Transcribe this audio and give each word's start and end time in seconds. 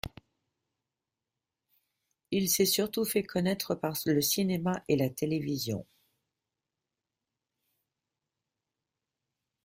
Il 2.31 2.49
s'est 2.49 2.65
surtout 2.65 3.05
fait 3.05 3.21
connaître 3.21 3.75
par 3.75 3.93
le 4.07 4.19
cinéma 4.19 4.81
et 4.87 4.95
la 4.95 5.11
télévision. 5.11 5.85